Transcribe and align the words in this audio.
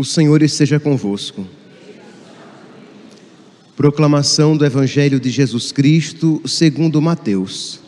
O 0.00 0.04
Senhor 0.04 0.40
esteja 0.40 0.80
convosco. 0.80 1.46
Proclamação 3.76 4.56
do 4.56 4.64
Evangelho 4.64 5.20
de 5.20 5.28
Jesus 5.28 5.72
Cristo, 5.72 6.40
segundo 6.46 7.02
Mateus. 7.02 7.80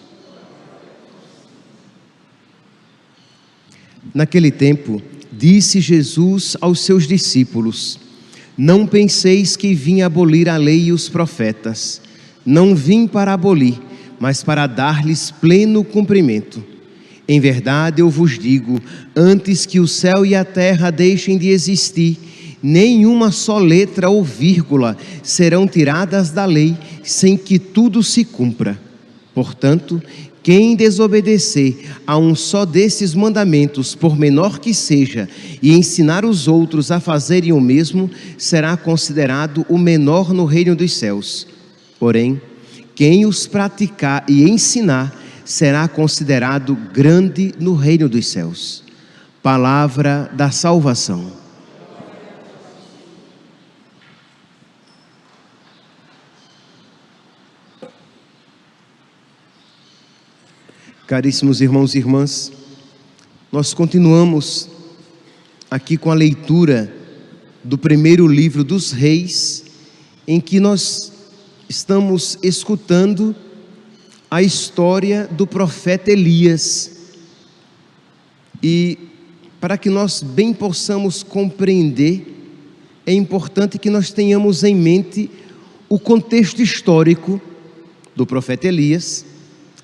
Naquele 4.12 4.50
tempo, 4.50 5.00
disse 5.32 5.80
Jesus 5.80 6.54
aos 6.60 6.80
seus 6.80 7.08
discípulos: 7.08 7.98
Não 8.58 8.86
penseis 8.86 9.56
que 9.56 9.72
vim 9.72 10.02
abolir 10.02 10.50
a 10.50 10.58
lei 10.58 10.88
e 10.88 10.92
os 10.92 11.08
profetas. 11.08 12.02
Não 12.44 12.74
vim 12.74 13.06
para 13.06 13.32
abolir, 13.32 13.80
mas 14.20 14.44
para 14.44 14.66
dar-lhes 14.66 15.30
pleno 15.30 15.82
cumprimento. 15.82 16.71
Em 17.32 17.40
verdade 17.40 18.02
eu 18.02 18.10
vos 18.10 18.38
digo: 18.38 18.78
antes 19.16 19.64
que 19.64 19.80
o 19.80 19.88
céu 19.88 20.26
e 20.26 20.34
a 20.34 20.44
terra 20.44 20.90
deixem 20.90 21.38
de 21.38 21.48
existir, 21.48 22.18
nenhuma 22.62 23.30
só 23.30 23.56
letra 23.56 24.10
ou 24.10 24.22
vírgula 24.22 24.98
serão 25.22 25.66
tiradas 25.66 26.30
da 26.30 26.44
lei 26.44 26.76
sem 27.02 27.38
que 27.38 27.58
tudo 27.58 28.02
se 28.02 28.22
cumpra. 28.22 28.78
Portanto, 29.34 30.02
quem 30.42 30.76
desobedecer 30.76 31.74
a 32.06 32.18
um 32.18 32.34
só 32.34 32.66
desses 32.66 33.14
mandamentos, 33.14 33.94
por 33.94 34.14
menor 34.14 34.58
que 34.58 34.74
seja, 34.74 35.26
e 35.62 35.72
ensinar 35.72 36.26
os 36.26 36.46
outros 36.46 36.90
a 36.90 37.00
fazerem 37.00 37.50
o 37.50 37.60
mesmo, 37.62 38.10
será 38.36 38.76
considerado 38.76 39.64
o 39.70 39.78
menor 39.78 40.34
no 40.34 40.44
reino 40.44 40.76
dos 40.76 40.92
céus. 40.92 41.46
Porém, 41.98 42.38
quem 42.94 43.24
os 43.24 43.46
praticar 43.46 44.22
e 44.28 44.42
ensinar, 44.42 45.21
será 45.44 45.88
considerado 45.88 46.74
grande 46.74 47.54
no 47.58 47.74
reino 47.74 48.08
dos 48.08 48.26
céus. 48.26 48.84
Palavra 49.42 50.30
da 50.34 50.50
salvação. 50.50 51.32
Caríssimos 61.06 61.60
irmãos 61.60 61.94
e 61.94 61.98
irmãs, 61.98 62.52
nós 63.50 63.74
continuamos 63.74 64.66
aqui 65.70 65.98
com 65.98 66.10
a 66.10 66.14
leitura 66.14 66.90
do 67.62 67.76
primeiro 67.76 68.26
livro 68.26 68.64
dos 68.64 68.92
Reis, 68.92 69.64
em 70.26 70.40
que 70.40 70.58
nós 70.58 71.12
estamos 71.68 72.38
escutando 72.42 73.36
a 74.32 74.40
história 74.42 75.28
do 75.30 75.46
profeta 75.46 76.10
Elias. 76.10 76.90
E 78.62 78.98
para 79.60 79.76
que 79.76 79.90
nós 79.90 80.22
bem 80.22 80.54
possamos 80.54 81.22
compreender, 81.22 82.34
é 83.04 83.12
importante 83.12 83.78
que 83.78 83.90
nós 83.90 84.10
tenhamos 84.10 84.64
em 84.64 84.74
mente 84.74 85.30
o 85.86 85.98
contexto 85.98 86.62
histórico 86.62 87.38
do 88.16 88.24
profeta 88.24 88.68
Elias, 88.68 89.26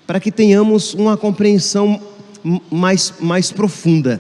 para 0.07 0.19
que 0.19 0.33
tenhamos 0.33 0.95
uma 0.95 1.15
compreensão 1.15 2.01
mais, 2.71 3.13
mais 3.21 3.53
profunda. 3.53 4.19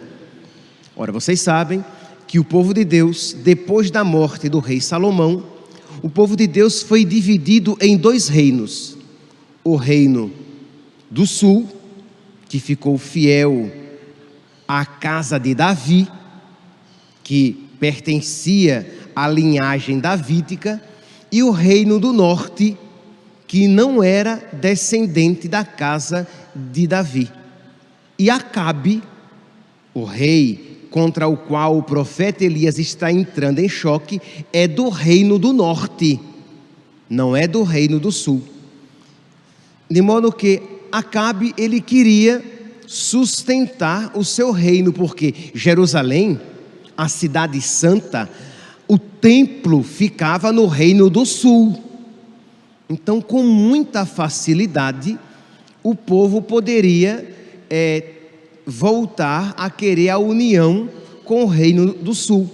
Ora, 0.94 1.10
vocês 1.10 1.40
sabem 1.40 1.82
que 2.26 2.38
o 2.38 2.44
povo 2.44 2.74
de 2.74 2.84
Deus, 2.84 3.34
depois 3.34 3.90
da 3.90 4.04
morte 4.04 4.50
do 4.50 4.58
rei 4.58 4.82
Salomão, 4.82 5.42
o 6.02 6.10
povo 6.10 6.36
de 6.36 6.46
Deus 6.46 6.82
foi 6.82 7.02
dividido 7.02 7.78
em 7.80 7.96
dois 7.96 8.28
reinos 8.28 8.97
o 9.72 9.76
reino 9.76 10.32
do 11.10 11.26
sul, 11.26 11.68
que 12.48 12.58
ficou 12.58 12.96
fiel 12.96 13.70
à 14.66 14.84
casa 14.86 15.38
de 15.38 15.54
Davi, 15.54 16.08
que 17.22 17.68
pertencia 17.78 19.10
à 19.14 19.28
linhagem 19.28 19.98
davídica, 19.98 20.82
e 21.30 21.42
o 21.42 21.50
reino 21.50 22.00
do 22.00 22.12
norte, 22.12 22.76
que 23.46 23.68
não 23.68 24.02
era 24.02 24.36
descendente 24.54 25.46
da 25.46 25.64
casa 25.64 26.26
de 26.54 26.86
Davi. 26.86 27.30
E 28.18 28.30
Acabe, 28.30 29.02
o 29.92 30.04
rei 30.04 30.86
contra 30.90 31.28
o 31.28 31.36
qual 31.36 31.76
o 31.76 31.82
profeta 31.82 32.44
Elias 32.44 32.78
está 32.78 33.12
entrando 33.12 33.58
em 33.58 33.68
choque, 33.68 34.20
é 34.50 34.66
do 34.66 34.88
reino 34.88 35.38
do 35.38 35.52
norte, 35.52 36.18
não 37.08 37.36
é 37.36 37.46
do 37.46 37.62
reino 37.62 38.00
do 38.00 38.10
sul. 38.10 38.42
De 39.90 40.02
modo 40.02 40.32
que 40.32 40.62
Acabe 40.90 41.54
ele 41.58 41.82
queria 41.82 42.42
sustentar 42.86 44.16
o 44.16 44.24
seu 44.24 44.50
reino, 44.50 44.90
porque 44.92 45.34
Jerusalém, 45.54 46.40
a 46.96 47.08
cidade 47.08 47.60
santa, 47.60 48.28
o 48.88 48.98
templo 48.98 49.82
ficava 49.82 50.50
no 50.50 50.66
reino 50.66 51.10
do 51.10 51.26
sul. 51.26 51.78
Então, 52.88 53.20
com 53.20 53.42
muita 53.42 54.06
facilidade, 54.06 55.18
o 55.82 55.94
povo 55.94 56.40
poderia 56.40 57.36
é, 57.68 58.02
voltar 58.66 59.54
a 59.58 59.68
querer 59.68 60.08
a 60.08 60.18
união 60.18 60.88
com 61.24 61.44
o 61.44 61.46
reino 61.46 61.92
do 61.92 62.14
sul. 62.14 62.48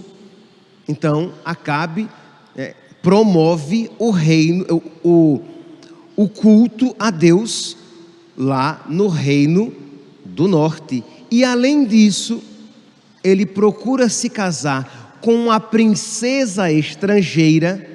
Então, 0.88 1.32
Acabe 1.44 2.08
é, 2.56 2.74
promove 3.00 3.88
o 3.96 4.10
reino, 4.10 4.82
o, 5.04 5.08
o 5.08 5.53
o 6.16 6.28
culto 6.28 6.94
a 6.98 7.10
Deus 7.10 7.76
lá 8.36 8.84
no 8.88 9.08
reino 9.08 9.72
do 10.24 10.48
norte. 10.48 11.02
E 11.30 11.44
além 11.44 11.84
disso, 11.84 12.42
ele 13.22 13.46
procura 13.46 14.08
se 14.08 14.28
casar 14.28 15.18
com 15.20 15.34
uma 15.34 15.58
princesa 15.58 16.70
estrangeira, 16.70 17.90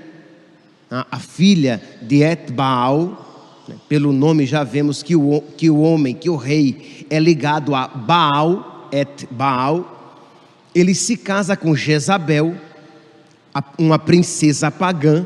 a 0.90 1.20
filha 1.20 1.82
de 2.02 2.24
Etbaal. 2.24 3.64
Né, 3.68 3.76
pelo 3.88 4.12
nome 4.12 4.46
já 4.46 4.64
vemos 4.64 5.04
que 5.04 5.16
o, 5.16 5.42
que 5.56 5.70
o 5.70 5.82
homem, 5.82 6.16
que 6.16 6.30
o 6.30 6.36
rei, 6.36 7.06
é 7.10 7.20
ligado 7.20 7.76
a 7.76 7.88
Baal, 7.88 8.90
Etbaal. 8.92 10.18
Ele 10.74 10.96
se 10.96 11.16
casa 11.16 11.56
com 11.56 11.76
Jezabel, 11.76 12.56
uma 13.78 14.00
princesa 14.00 14.72
pagã 14.72 15.26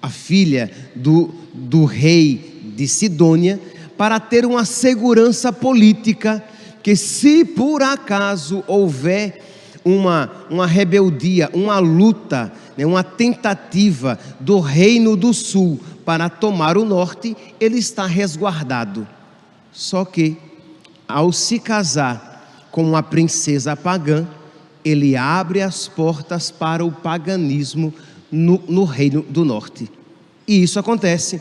a 0.00 0.08
filha 0.08 0.70
do, 0.94 1.34
do 1.52 1.84
rei 1.84 2.72
de 2.76 2.86
Sidônia, 2.86 3.60
para 3.96 4.18
ter 4.18 4.44
uma 4.44 4.64
segurança 4.64 5.52
política, 5.52 6.42
que 6.82 6.96
se 6.96 7.44
por 7.44 7.82
acaso 7.82 8.62
houver 8.66 9.42
uma, 9.84 10.30
uma 10.50 10.66
rebeldia, 10.66 11.50
uma 11.52 11.78
luta, 11.78 12.52
né, 12.76 12.86
uma 12.86 13.04
tentativa 13.04 14.18
do 14.40 14.58
reino 14.58 15.16
do 15.16 15.32
sul 15.32 15.80
para 16.04 16.28
tomar 16.28 16.76
o 16.76 16.84
norte, 16.84 17.36
ele 17.60 17.78
está 17.78 18.06
resguardado. 18.06 19.06
Só 19.72 20.04
que, 20.04 20.36
ao 21.06 21.32
se 21.32 21.58
casar 21.58 22.66
com 22.70 22.82
uma 22.82 23.02
princesa 23.02 23.76
pagã, 23.76 24.26
ele 24.84 25.16
abre 25.16 25.62
as 25.62 25.88
portas 25.88 26.50
para 26.50 26.84
o 26.84 26.92
paganismo 26.92 27.92
no, 28.34 28.60
no 28.68 28.84
reino 28.84 29.22
do 29.22 29.44
norte. 29.44 29.88
E 30.46 30.62
isso 30.62 30.78
acontece. 30.78 31.40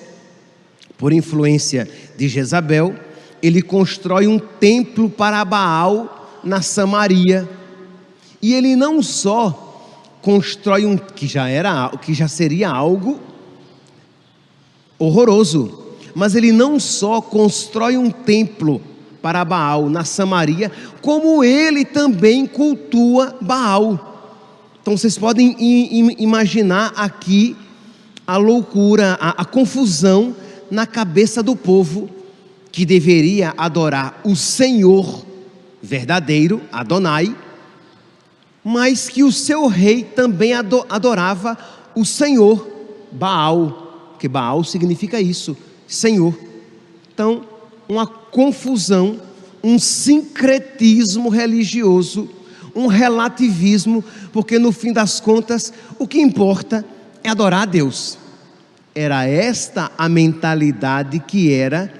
Por 0.97 1.11
influência 1.11 1.89
de 2.15 2.27
Jezabel, 2.27 2.95
ele 3.41 3.61
constrói 3.61 4.27
um 4.27 4.37
templo 4.37 5.09
para 5.09 5.43
Baal 5.43 6.39
na 6.43 6.61
Samaria. 6.61 7.49
E 8.41 8.53
ele 8.53 8.75
não 8.75 9.01
só 9.01 9.59
constrói 10.21 10.85
um 10.85 10.95
que 10.95 11.27
já 11.27 11.49
era 11.49 11.89
que 12.01 12.13
já 12.13 12.27
seria 12.27 12.69
algo 12.69 13.19
horroroso, 14.97 15.83
mas 16.15 16.35
ele 16.35 16.51
não 16.51 16.79
só 16.79 17.19
constrói 17.19 17.97
um 17.97 18.09
templo 18.09 18.81
para 19.21 19.43
Baal 19.43 19.89
na 19.89 20.05
Samaria, 20.05 20.71
como 21.01 21.43
ele 21.43 21.83
também 21.83 22.45
cultua 22.45 23.35
Baal. 23.41 24.12
Então 24.83 24.97
vocês 24.97 25.17
podem 25.17 25.55
imaginar 26.19 26.91
aqui 26.97 27.55
a 28.27 28.35
loucura, 28.35 29.17
a, 29.17 29.41
a 29.41 29.45
confusão 29.45 30.35
na 30.69 30.85
cabeça 30.85 31.41
do 31.41 31.55
povo 31.55 32.09
que 32.69 32.85
deveria 32.85 33.53
adorar 33.55 34.19
o 34.25 34.35
Senhor 34.35 35.25
verdadeiro, 35.81 36.61
Adonai, 36.69 37.33
mas 38.61 39.07
que 39.07 39.23
o 39.23 39.31
seu 39.31 39.67
rei 39.67 40.03
também 40.03 40.53
adorava 40.53 41.57
o 41.95 42.03
Senhor, 42.03 42.67
Baal, 43.09 44.15
que 44.19 44.27
Baal 44.27 44.65
significa 44.65 45.21
isso, 45.21 45.55
Senhor. 45.87 46.37
Então, 47.13 47.45
uma 47.87 48.05
confusão, 48.05 49.17
um 49.63 49.79
sincretismo 49.79 51.29
religioso 51.29 52.29
um 52.75 52.87
relativismo, 52.87 54.03
porque 54.31 54.57
no 54.57 54.71
fim 54.71 54.91
das 54.91 55.19
contas, 55.19 55.73
o 55.99 56.07
que 56.07 56.19
importa 56.19 56.85
é 57.23 57.29
adorar 57.29 57.63
a 57.63 57.65
Deus. 57.65 58.17
Era 58.95 59.25
esta 59.25 59.91
a 59.97 60.07
mentalidade 60.07 61.19
que 61.19 61.51
era 61.53 61.91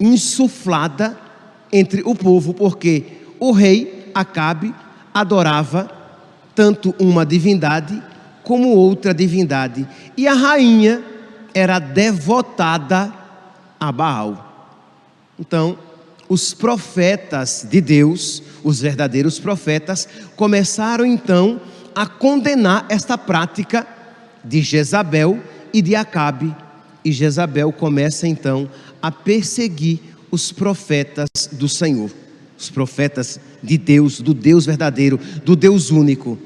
insuflada 0.00 1.18
entre 1.72 2.02
o 2.04 2.14
povo, 2.14 2.54
porque 2.54 3.04
o 3.38 3.52
rei 3.52 4.10
Acabe 4.14 4.74
adorava 5.12 5.90
tanto 6.54 6.94
uma 6.98 7.24
divindade 7.24 8.02
como 8.42 8.70
outra 8.70 9.12
divindade. 9.12 9.86
E 10.16 10.26
a 10.26 10.32
rainha 10.32 11.02
era 11.54 11.78
devotada 11.78 13.12
a 13.78 13.92
Baal. 13.92 14.74
Então, 15.38 15.78
os 16.28 16.52
profetas 16.52 17.66
de 17.68 17.80
Deus, 17.80 18.42
os 18.62 18.80
verdadeiros 18.80 19.38
profetas, 19.38 20.08
começaram 20.36 21.06
então 21.06 21.60
a 21.94 22.06
condenar 22.06 22.86
esta 22.88 23.16
prática 23.16 23.86
de 24.44 24.60
Jezabel 24.60 25.40
e 25.72 25.80
de 25.80 25.94
Acabe. 25.94 26.54
E 27.04 27.12
Jezabel 27.12 27.72
começa 27.72 28.26
então 28.26 28.68
a 29.00 29.10
perseguir 29.10 30.00
os 30.30 30.52
profetas 30.52 31.28
do 31.52 31.68
Senhor, 31.68 32.10
os 32.58 32.68
profetas 32.68 33.40
de 33.62 33.78
Deus, 33.78 34.20
do 34.20 34.34
Deus 34.34 34.66
verdadeiro, 34.66 35.18
do 35.44 35.56
Deus 35.56 35.90
único. 35.90 36.38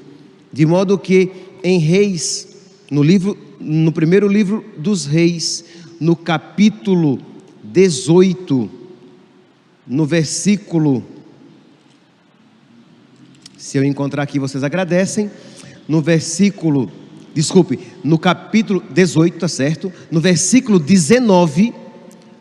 De 0.52 0.64
modo 0.64 0.98
que 0.98 1.32
em 1.64 1.78
Reis, 1.78 2.48
no 2.90 3.02
livro 3.02 3.36
no 3.62 3.92
primeiro 3.92 4.26
livro 4.26 4.64
dos 4.76 5.06
Reis, 5.06 5.64
no 6.00 6.16
capítulo 6.16 7.20
18, 7.62 8.68
no 9.86 10.06
versículo 10.06 11.04
se 13.56 13.78
eu 13.78 13.84
encontrar 13.84 14.24
aqui, 14.24 14.40
vocês 14.40 14.64
agradecem. 14.64 15.30
No 15.86 16.02
versículo, 16.02 16.90
desculpe, 17.32 17.78
no 18.02 18.18
capítulo 18.18 18.82
18, 18.90 19.38
tá 19.38 19.46
certo? 19.46 19.92
No 20.10 20.20
versículo 20.20 20.80
19, 20.80 21.72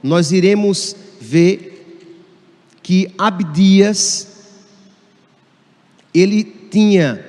nós 0.02 0.32
iremos 0.32 0.96
ver 1.22 2.18
que 2.82 3.14
Abdias 3.20 4.28
ele 6.12 6.44
tinha 6.44 7.24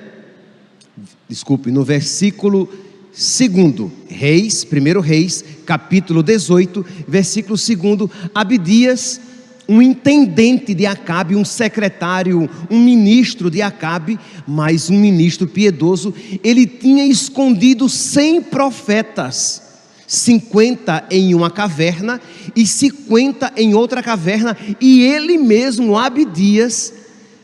desculpe, 1.27 1.71
no 1.71 1.83
versículo 1.83 2.67
2, 3.11 3.91
Reis, 4.07 4.65
1 4.65 4.99
Reis, 5.01 5.43
capítulo 5.65 6.21
18, 6.21 6.85
versículo 7.07 7.55
2, 7.57 8.09
Abdias, 8.33 9.21
um 9.67 9.81
intendente 9.81 10.73
de 10.73 10.85
Acabe, 10.85 11.35
um 11.35 11.45
secretário, 11.45 12.49
um 12.69 12.79
ministro 12.79 13.49
de 13.49 13.61
Acabe, 13.61 14.19
mas 14.47 14.89
um 14.89 14.97
ministro 14.97 15.47
piedoso, 15.47 16.13
ele 16.43 16.65
tinha 16.65 17.05
escondido 17.05 17.87
100 17.87 18.43
profetas, 18.43 19.61
50 20.05 21.05
em 21.09 21.33
uma 21.33 21.49
caverna 21.49 22.21
e 22.55 22.67
50 22.67 23.53
em 23.55 23.73
outra 23.73 24.03
caverna, 24.03 24.57
e 24.81 25.01
ele 25.01 25.37
mesmo, 25.37 25.97
Abdias, 25.97 26.93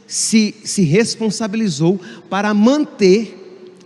se, 0.05 0.55
se 0.63 0.81
responsabilizou 0.81 1.99
para 2.29 2.53
manter 2.53 3.35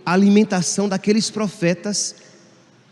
a 0.04 0.12
alimentação 0.12 0.88
daqueles 0.88 1.30
profetas 1.30 2.14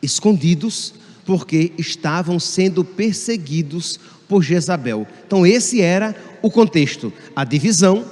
escondidos, 0.02 0.94
porque 1.24 1.72
estavam 1.78 2.38
sendo 2.38 2.84
perseguidos 2.84 3.98
por 4.28 4.42
Jezabel. 4.42 5.06
Então, 5.26 5.46
esse 5.46 5.80
era 5.80 6.14
o 6.40 6.50
contexto: 6.50 7.12
a 7.34 7.44
divisão 7.44 8.04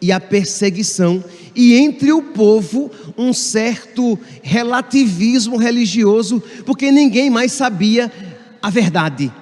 e 0.00 0.12
a 0.12 0.20
perseguição, 0.20 1.24
e 1.54 1.74
entre 1.74 2.12
o 2.12 2.22
povo 2.22 2.90
um 3.16 3.32
certo 3.32 4.18
relativismo 4.42 5.56
religioso, 5.56 6.42
porque 6.64 6.92
ninguém 6.92 7.30
mais 7.30 7.52
sabia 7.52 8.12
a 8.60 8.68
verdade, 8.68 9.32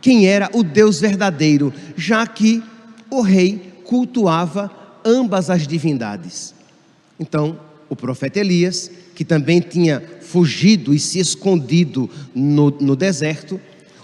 quem 0.00 0.26
era 0.26 0.48
o 0.54 0.62
Deus 0.62 1.00
verdadeiro, 1.00 1.72
já 1.96 2.26
que 2.26 2.62
o 3.10 3.20
rei 3.20 3.74
cultuava 3.84 4.70
ambas 5.04 5.50
as 5.50 5.66
divindades. 5.66 6.54
Então, 7.18 7.58
o 7.88 7.96
profeta 7.96 8.38
Elias, 8.38 8.90
que 9.14 9.24
também 9.24 9.60
tinha 9.60 10.02
fugido 10.20 10.94
e 10.94 10.98
se 10.98 11.18
escondido 11.18 12.08
no, 12.34 12.70
no 12.70 12.94
deserto, 12.94 13.60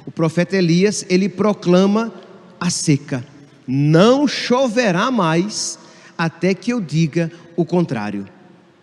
o 0.07 0.11
profeta 0.11 0.57
Elias, 0.57 1.05
ele 1.09 1.29
proclama 1.29 2.13
a 2.61 2.71
seca. 2.71 3.25
Não 3.67 4.27
choverá 4.27 5.11
mais 5.11 5.79
até 6.17 6.55
que 6.55 6.73
eu 6.73 6.81
diga 6.81 7.31
o 7.57 7.65
contrário. 7.65 8.27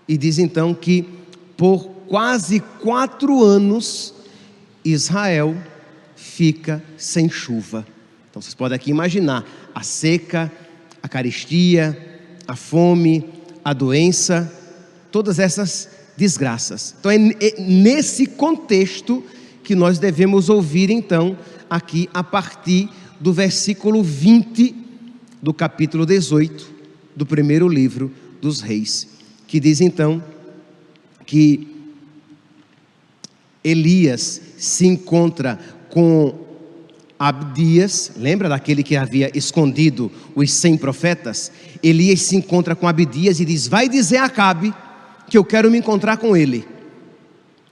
E 0.08 0.18
diz 0.18 0.38
então 0.38 0.74
que 0.74 1.08
por 1.56 1.86
quase 2.08 2.60
quatro 2.60 3.44
anos 3.44 4.14
Israel 4.84 5.56
fica 6.16 6.84
sem 6.98 7.30
chuva. 7.30 7.86
Então 8.30 8.42
vocês 8.42 8.56
podem 8.56 8.76
aqui 8.76 8.90
imaginar 8.90 9.46
a 9.74 9.84
seca, 9.84 10.52
a 11.02 11.08
carestia, 11.08 11.98
a 12.48 12.56
fome, 12.56 13.26
a 13.64 13.74
doença 13.74 14.61
todas 15.12 15.40
essas 15.40 15.90
desgraças. 16.16 16.96
Então 17.00 17.12
é, 17.12 17.16
é 17.16 17.62
nesse 17.62 18.26
contexto 18.26 19.24
que 19.64 19.76
nós 19.76 20.00
devemos 20.00 20.50
ouvir 20.50 20.90
então 20.90 21.38
aqui 21.70 22.10
a 22.14 22.24
partir 22.24 22.90
do 23.20 23.32
versículo 23.32 24.04
20 24.04 24.76
do 25.42 25.54
capítulo 25.54 26.06
18 26.06 26.72
do 27.16 27.26
primeiro 27.26 27.68
livro 27.68 28.12
dos 28.42 28.62
reis, 28.62 29.08
que 29.48 29.60
diz 29.60 29.82
então 29.82 30.24
que 31.26 31.68
Elias 33.64 34.42
se 34.58 34.88
encontra 34.88 35.60
com 35.90 36.34
Abdias, 37.18 38.14
lembra 38.18 38.50
daquele 38.50 38.82
que 38.82 38.96
havia 38.96 39.32
escondido 39.38 40.12
os 40.36 40.52
cem 40.52 40.76
profetas? 40.76 41.52
Elias 41.84 42.22
se 42.24 42.36
encontra 42.36 42.76
com 42.76 42.88
Abdias 42.88 43.40
e 43.40 43.46
diz: 43.46 43.68
Vai 43.68 43.88
dizer 43.88 44.18
a 44.18 44.26
Acabe 44.26 44.74
que 45.32 45.38
eu 45.38 45.46
quero 45.46 45.72
me 45.72 45.78
encontrar 45.78 46.18
com 46.18 46.36
ele. 46.36 46.68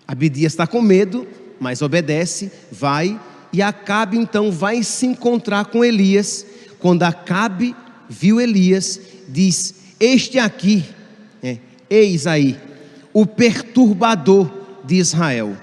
Abidias 0.07 0.53
está 0.53 0.65
com 0.65 0.81
medo, 0.81 1.27
mas 1.59 1.81
obedece, 1.81 2.49
vai, 2.71 3.19
e 3.51 3.61
Acabe 3.61 4.17
então 4.17 4.49
vai 4.49 4.81
se 4.81 5.05
encontrar 5.05 5.65
com 5.65 5.83
Elias. 5.83 6.45
Quando 6.79 7.03
Acabe 7.03 7.75
viu 8.07 8.39
Elias, 8.39 8.97
diz: 9.27 9.75
Este 9.99 10.39
aqui, 10.39 10.85
é, 11.43 11.57
eis 11.89 12.25
aí, 12.25 12.57
o 13.11 13.25
perturbador 13.25 14.49
de 14.85 14.95
Israel. 14.95 15.57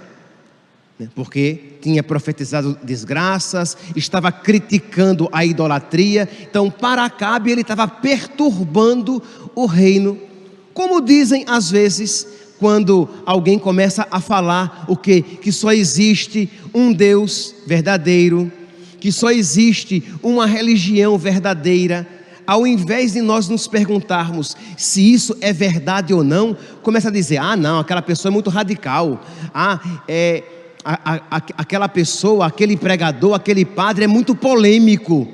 Né, 0.98 1.08
porque 1.14 1.78
tinha 1.80 2.02
profetizado 2.02 2.78
desgraças, 2.82 3.74
estava 3.96 4.30
criticando 4.30 5.30
a 5.32 5.46
idolatria, 5.46 6.28
então 6.42 6.70
para 6.70 7.06
Acabe 7.06 7.52
ele 7.52 7.62
estava 7.62 7.88
perturbando 7.88 9.22
o 9.54 9.64
reino 9.64 10.35
como 10.76 11.00
dizem 11.00 11.42
às 11.48 11.70
vezes, 11.70 12.26
quando 12.58 13.08
alguém 13.24 13.58
começa 13.58 14.06
a 14.10 14.20
falar 14.20 14.84
o 14.86 14.94
que? 14.94 15.22
Que 15.22 15.50
só 15.50 15.72
existe 15.72 16.50
um 16.74 16.92
Deus 16.92 17.54
verdadeiro, 17.66 18.52
que 19.00 19.10
só 19.10 19.30
existe 19.30 20.04
uma 20.22 20.44
religião 20.44 21.16
verdadeira, 21.16 22.06
ao 22.46 22.66
invés 22.66 23.14
de 23.14 23.22
nós 23.22 23.48
nos 23.48 23.66
perguntarmos 23.66 24.54
se 24.76 25.00
isso 25.14 25.34
é 25.40 25.50
verdade 25.50 26.12
ou 26.12 26.22
não, 26.22 26.54
começa 26.82 27.08
a 27.08 27.12
dizer: 27.12 27.38
ah, 27.38 27.56
não, 27.56 27.78
aquela 27.78 28.02
pessoa 28.02 28.30
é 28.30 28.34
muito 28.34 28.50
radical, 28.50 29.18
ah, 29.54 29.80
é, 30.06 30.44
a, 30.84 30.92
a, 30.92 31.14
a, 31.30 31.36
aquela 31.56 31.88
pessoa, 31.88 32.44
aquele 32.44 32.76
pregador, 32.76 33.32
aquele 33.32 33.64
padre 33.64 34.04
é 34.04 34.08
muito 34.08 34.34
polêmico. 34.34 35.26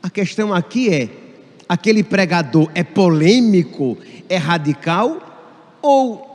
A 0.00 0.08
questão 0.08 0.54
aqui 0.54 0.88
é: 0.94 1.08
aquele 1.70 2.02
pregador 2.02 2.68
é 2.74 2.82
polêmico, 2.82 3.96
é 4.28 4.36
radical? 4.36 5.78
Ou 5.80 6.26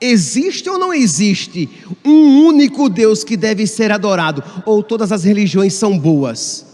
existe 0.00 0.70
ou 0.70 0.78
não 0.78 0.94
existe 0.94 1.68
um 2.04 2.46
único 2.46 2.88
Deus 2.88 3.24
que 3.24 3.36
deve 3.36 3.66
ser 3.66 3.90
adorado? 3.90 4.40
Ou 4.64 4.80
todas 4.80 5.10
as 5.10 5.24
religiões 5.24 5.74
são 5.74 5.98
boas? 5.98 6.64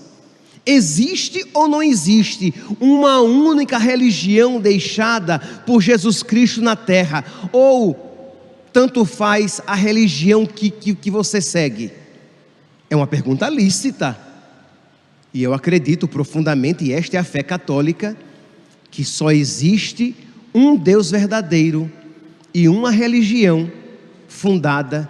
Existe 0.66 1.46
ou 1.54 1.66
não 1.66 1.82
existe 1.82 2.52
uma 2.78 3.22
única 3.22 3.78
religião 3.78 4.60
deixada 4.60 5.38
por 5.64 5.80
Jesus 5.80 6.22
Cristo 6.22 6.60
na 6.60 6.76
terra? 6.76 7.24
Ou 7.50 7.96
tanto 8.70 9.06
faz 9.06 9.62
a 9.66 9.74
religião 9.74 10.44
que, 10.44 10.68
que, 10.68 10.94
que 10.94 11.10
você 11.10 11.40
segue? 11.40 11.90
É 12.90 12.94
uma 12.94 13.06
pergunta 13.06 13.48
lícita. 13.48 14.27
E 15.32 15.42
eu 15.42 15.52
acredito 15.52 16.08
profundamente, 16.08 16.84
e 16.84 16.92
esta 16.92 17.16
é 17.16 17.20
a 17.20 17.24
fé 17.24 17.42
católica, 17.42 18.16
que 18.90 19.04
só 19.04 19.30
existe 19.30 20.16
um 20.54 20.76
Deus 20.76 21.10
verdadeiro 21.10 21.90
e 22.54 22.68
uma 22.68 22.90
religião 22.90 23.70
fundada 24.26 25.08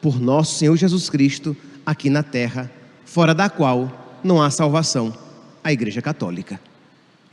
por 0.00 0.20
nosso 0.20 0.58
Senhor 0.58 0.76
Jesus 0.76 1.10
Cristo 1.10 1.56
aqui 1.84 2.08
na 2.08 2.22
terra, 2.22 2.70
fora 3.04 3.34
da 3.34 3.48
qual 3.50 4.20
não 4.22 4.40
há 4.40 4.50
salvação, 4.50 5.16
a 5.62 5.72
Igreja 5.72 6.00
Católica. 6.00 6.60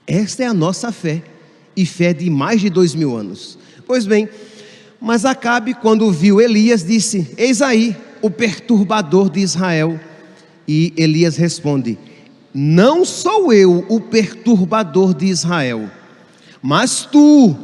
Esta 0.07 0.43
é 0.43 0.47
a 0.47 0.53
nossa 0.53 0.91
fé, 0.91 1.23
e 1.75 1.85
fé 1.85 2.13
de 2.13 2.29
mais 2.29 2.61
de 2.61 2.69
dois 2.69 2.95
mil 2.95 3.15
anos. 3.15 3.57
Pois 3.85 4.05
bem, 4.05 4.29
mas 4.99 5.25
Acabe, 5.25 5.73
quando 5.73 6.11
viu 6.11 6.41
Elias, 6.41 6.83
disse: 6.83 7.29
Eis 7.37 7.61
aí 7.61 7.95
o 8.21 8.29
perturbador 8.29 9.29
de 9.29 9.39
Israel. 9.39 9.99
E 10.67 10.93
Elias 10.97 11.35
responde: 11.35 11.97
Não 12.57 13.03
sou 13.03 13.53
eu 13.53 13.85
o 13.89 13.99
perturbador 13.99 15.13
de 15.13 15.25
Israel 15.25 15.89
mas 16.67 17.05
tu 17.11 17.55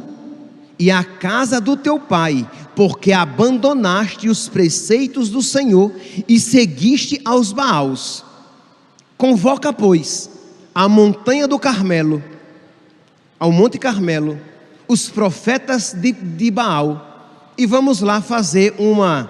e 0.78 0.88
a 0.88 1.02
casa 1.02 1.60
do 1.60 1.76
teu 1.76 1.98
pai, 1.98 2.48
porque 2.76 3.12
abandonaste 3.12 4.28
os 4.28 4.48
preceitos 4.48 5.28
do 5.28 5.42
Senhor 5.42 5.90
e 6.28 6.38
seguiste 6.38 7.20
aos 7.24 7.50
Baals. 7.50 8.24
Convoca, 9.18 9.72
pois, 9.72 10.30
a 10.72 10.88
montanha 10.88 11.48
do 11.48 11.58
Carmelo, 11.58 12.22
ao 13.40 13.50
Monte 13.50 13.76
Carmelo, 13.76 14.38
os 14.86 15.08
profetas 15.08 15.92
de, 15.92 16.12
de 16.12 16.48
Baal, 16.52 17.50
e 17.58 17.66
vamos 17.66 18.00
lá 18.02 18.20
fazer 18.20 18.72
uma, 18.78 19.28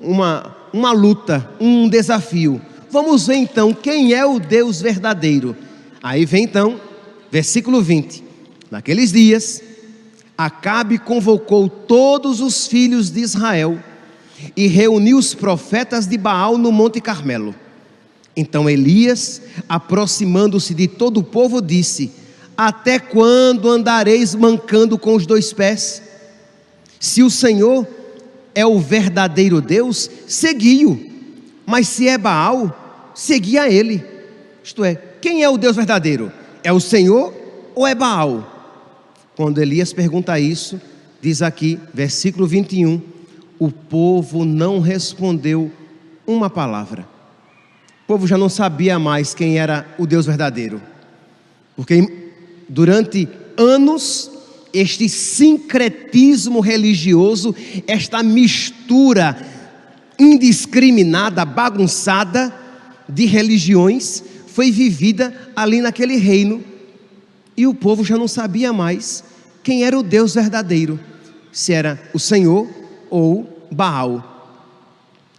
uma, 0.00 0.54
uma 0.72 0.92
luta, 0.92 1.50
um 1.58 1.88
desafio. 1.88 2.60
Vamos 2.90 3.26
ver 3.26 3.36
então 3.36 3.72
quem 3.74 4.14
é 4.14 4.24
o 4.24 4.38
Deus 4.38 4.80
verdadeiro. 4.80 5.56
Aí 6.02 6.24
vem 6.24 6.44
então, 6.44 6.80
versículo 7.30 7.82
20. 7.82 8.24
Naqueles 8.70 9.12
dias, 9.12 9.62
Acabe 10.38 10.98
convocou 10.98 11.68
todos 11.68 12.40
os 12.40 12.68
filhos 12.68 13.10
de 13.10 13.18
Israel 13.18 13.76
e 14.56 14.68
reuniu 14.68 15.18
os 15.18 15.34
profetas 15.34 16.06
de 16.06 16.16
Baal 16.16 16.56
no 16.56 16.70
Monte 16.70 17.00
Carmelo. 17.00 17.52
Então 18.36 18.70
Elias, 18.70 19.42
aproximando-se 19.68 20.74
de 20.74 20.86
todo 20.86 21.18
o 21.18 21.24
povo, 21.24 21.60
disse: 21.60 22.12
Até 22.56 23.00
quando 23.00 23.68
andareis 23.68 24.32
mancando 24.32 24.96
com 24.96 25.16
os 25.16 25.26
dois 25.26 25.52
pés? 25.52 26.00
Se 27.00 27.20
o 27.20 27.30
Senhor 27.30 27.84
é 28.54 28.64
o 28.64 28.78
verdadeiro 28.78 29.60
Deus, 29.60 30.08
segui-o. 30.28 31.07
Mas 31.68 31.86
se 31.88 32.08
é 32.08 32.16
Baal, 32.16 33.12
segui 33.14 33.58
a 33.58 33.68
ele. 33.68 34.02
Isto 34.64 34.82
é, 34.82 34.94
quem 35.20 35.42
é 35.42 35.50
o 35.50 35.58
Deus 35.58 35.76
verdadeiro? 35.76 36.32
É 36.64 36.72
o 36.72 36.80
Senhor 36.80 37.34
ou 37.74 37.86
é 37.86 37.94
Baal? 37.94 38.80
Quando 39.36 39.60
Elias 39.60 39.92
pergunta 39.92 40.40
isso, 40.40 40.80
diz 41.20 41.42
aqui, 41.42 41.78
versículo 41.92 42.46
21, 42.46 43.02
o 43.58 43.70
povo 43.70 44.46
não 44.46 44.80
respondeu 44.80 45.70
uma 46.26 46.48
palavra. 46.48 47.06
O 48.04 48.06
povo 48.06 48.26
já 48.26 48.38
não 48.38 48.48
sabia 48.48 48.98
mais 48.98 49.34
quem 49.34 49.58
era 49.58 49.86
o 49.98 50.06
Deus 50.06 50.24
verdadeiro. 50.24 50.80
Porque 51.76 52.32
durante 52.66 53.28
anos, 53.58 54.30
este 54.72 55.06
sincretismo 55.06 56.60
religioso, 56.60 57.54
esta 57.86 58.22
mistura 58.22 59.57
indiscriminada, 60.18 61.44
bagunçada 61.44 62.54
de 63.08 63.24
religiões, 63.26 64.22
foi 64.46 64.70
vivida 64.70 65.32
ali 65.54 65.80
naquele 65.80 66.16
reino. 66.16 66.62
E 67.56 67.66
o 67.66 67.74
povo 67.74 68.04
já 68.04 68.16
não 68.16 68.28
sabia 68.28 68.72
mais 68.72 69.24
quem 69.62 69.84
era 69.84 69.98
o 69.98 70.02
Deus 70.02 70.34
verdadeiro, 70.34 70.98
se 71.52 71.72
era 71.72 72.00
o 72.12 72.18
Senhor 72.18 72.68
ou 73.10 73.68
Baal. 73.70 74.38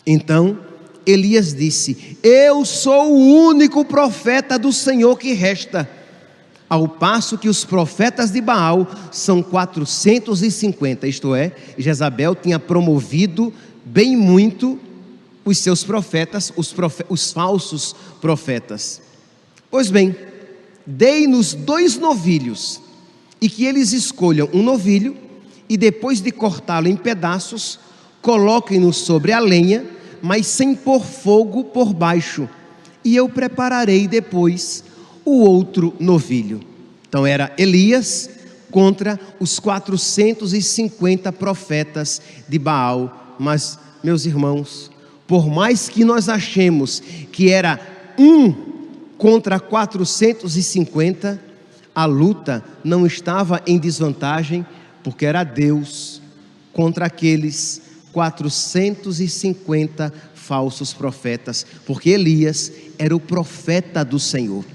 Então, 0.05 0.59
Elias 1.05 1.53
disse: 1.53 2.17
Eu 2.21 2.65
sou 2.65 3.13
o 3.13 3.47
único 3.47 3.83
profeta 3.85 4.57
do 4.57 4.71
Senhor 4.71 5.17
que 5.17 5.33
resta. 5.33 5.89
Ao 6.69 6.87
passo 6.87 7.35
que 7.35 7.49
os 7.49 7.65
profetas 7.65 8.29
de 8.29 8.39
Baal 8.39 8.87
são 9.11 9.41
450, 9.41 11.07
isto 11.07 11.33
é, 11.33 11.51
Jezabel 11.75 12.35
tinha 12.35 12.59
promovido 12.59 13.51
bem 13.85 14.15
muito 14.15 14.79
os 15.45 15.57
seus 15.57 15.83
profetas, 15.83 16.51
os, 16.55 16.71
profe 16.71 17.03
os 17.09 17.31
falsos 17.31 17.95
profetas. 18.21 19.01
Pois 19.71 19.89
bem, 19.89 20.15
dei-nos 20.85 21.53
dois 21.53 21.97
novilhos, 21.97 22.81
e 23.41 23.49
que 23.49 23.65
eles 23.65 23.93
escolham 23.93 24.49
um 24.53 24.61
novilho 24.61 25.15
e 25.69 25.77
depois 25.77 26.19
de 26.21 26.31
cortá-lo 26.31 26.87
em 26.87 26.95
pedaços, 26.95 27.79
coloquem-no 28.21 28.91
sobre 28.91 29.31
a 29.31 29.39
lenha 29.39 29.85
mas 30.21 30.47
sem 30.47 30.75
pôr 30.75 31.03
fogo 31.03 31.63
por 31.65 31.93
baixo, 31.93 32.47
e 33.03 33.15
eu 33.15 33.29
prepararei 33.29 34.07
depois 34.07 34.83
o 35.23 35.39
outro 35.39 35.93
novilho. 35.99 36.59
Então 37.07 37.25
era 37.25 37.53
Elias 37.57 38.29
contra 38.71 39.19
os 39.39 39.59
450 39.59 41.31
profetas 41.31 42.21
de 42.47 42.59
Baal. 42.59 43.18
Mas, 43.39 43.79
meus 44.03 44.25
irmãos, 44.25 44.91
por 45.25 45.47
mais 45.47 45.87
que 45.87 46.03
nós 46.03 46.27
achemos 46.27 47.01
que 47.31 47.49
era 47.49 47.79
um 48.17 48.53
contra 49.17 49.59
450, 49.59 51.41
a 51.95 52.05
luta 52.05 52.63
não 52.83 53.05
estava 53.05 53.61
em 53.65 53.77
desvantagem, 53.77 54.65
porque 55.03 55.25
era 55.25 55.43
Deus 55.43 56.21
contra 56.73 57.05
aqueles 57.05 57.81
450 58.11 60.13
falsos 60.33 60.93
profetas, 60.93 61.65
porque 61.85 62.09
Elias 62.09 62.71
era 62.97 63.15
o 63.15 63.19
profeta 63.19 64.03
do 64.03 64.19
Senhor. 64.19 64.65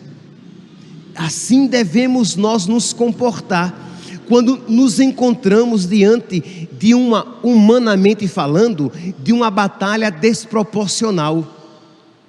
Assim 1.15 1.67
devemos 1.67 2.37
nós 2.37 2.67
nos 2.67 2.93
comportar 2.93 3.94
quando 4.29 4.63
nos 4.69 5.01
encontramos 5.01 5.89
diante 5.89 6.69
de 6.73 6.95
uma, 6.95 7.39
humanamente 7.43 8.27
falando, 8.27 8.91
de 9.19 9.33
uma 9.33 9.51
batalha 9.51 10.11
desproporcional. 10.11 11.47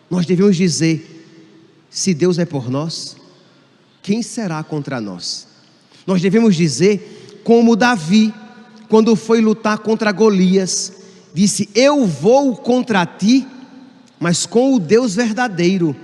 Nós 0.10 0.26
devemos 0.26 0.56
dizer: 0.56 1.26
se 1.90 2.14
Deus 2.14 2.38
é 2.38 2.46
por 2.46 2.70
nós, 2.70 3.16
quem 4.02 4.22
será 4.22 4.64
contra 4.64 5.00
nós? 5.00 5.48
Nós 6.06 6.22
devemos 6.22 6.56
dizer, 6.56 7.42
como 7.44 7.76
Davi, 7.76 8.34
quando 8.88 9.16
foi 9.16 9.42
lutar 9.42 9.80
contra 9.80 10.12
Golias, 10.12 10.94
disse: 11.34 11.70
Eu 11.74 12.06
vou 12.06 12.56
contra 12.56 13.06
ti, 13.06 13.48
mas 14.20 14.46
com 14.46 14.76
o 14.76 14.80
Deus 14.80 15.16
verdadeiro. 15.16 15.96